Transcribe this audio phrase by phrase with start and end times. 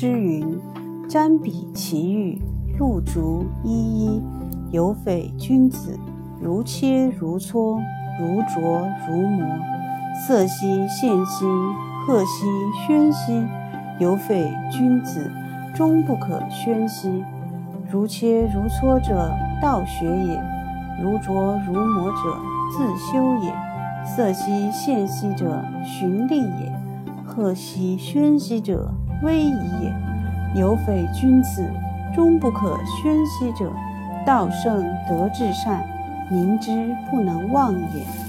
[0.00, 0.56] 诗云
[1.10, 2.40] ：“瞻彼其玉，
[2.78, 4.22] 露竹依依。
[4.70, 5.98] 有匪君子，
[6.40, 7.80] 如切如磋，
[8.20, 9.44] 如琢如磨。
[10.24, 11.44] 色兮宪兮，
[12.06, 12.46] 赫兮
[12.86, 13.44] 喧兮。
[13.98, 15.28] 有匪君子，
[15.74, 17.24] 终不可宣兮。
[17.90, 20.40] 如切如磋者，道学也；
[21.02, 22.38] 如琢如磨者，
[22.70, 23.52] 自修也。
[24.06, 26.72] 色兮宪兮者，循吏也；
[27.26, 29.94] 赫兮喧兮者，威仪也。
[30.54, 31.62] 有匪君子，
[32.14, 33.70] 终不可宣兮者，
[34.24, 35.84] 道圣德至善，
[36.30, 36.70] 民之
[37.10, 38.27] 不能忘也。